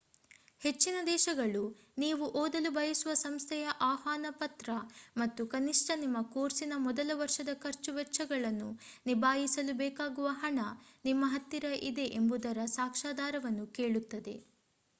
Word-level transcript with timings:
ಹೆಚ್ಚಿನ 0.61 0.97
ದೇಶಗಳು 1.07 1.61
ನೀವು 1.97 2.25
ಓದಲು 2.35 2.69
ಬಯಸುವ 2.71 3.11
ಸಂಸ್ಥೆಯ 3.15 3.65
ಆಹ್ವಾನ 3.81 4.31
ಪತ್ರ 4.39 4.69
ಮತ್ತು 5.17 5.45
ಕನಿಷ್ಠ 5.47 5.97
ನಿಮ್ಮ 5.97 6.21
ಕೋರ್ಸಿನ 6.31 6.79
ಮೊದಲ 6.79 7.17
ವರ್ಷದ 7.19 7.53
ಖರ್ಚು 7.61 7.93
ವೆಚ್ಚಗಳನ್ನು 7.93 8.69
ನಿಭಾಯಿಸಲು 9.05 9.75
ಬೇಕಾಗುವ 9.77 10.31
ಹಣ 10.39 10.59
ನಿಮ್ಮ 11.05 11.25
ಹತ್ತಿರ 11.27 11.69
ಇದೆ 11.83 12.07
ಎಂಬುದರ 12.15 12.65
ಸಾಕ್ಷಾಧಾರವನ್ನು 12.75 13.67
ಕೇಳುತ್ತವೆ 13.73 14.35